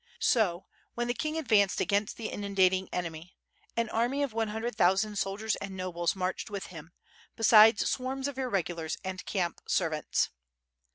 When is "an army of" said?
3.77-4.33